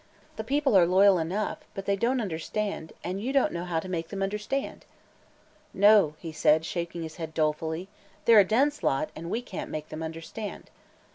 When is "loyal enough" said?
0.87-1.59